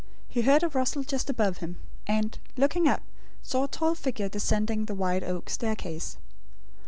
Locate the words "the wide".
4.85-5.23